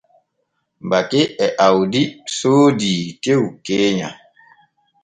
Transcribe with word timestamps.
Bake 0.89 1.21
e 1.45 1.47
Awdi 1.65 2.01
soodii 2.37 3.03
tew 3.23 3.41
keenya. 3.65 4.09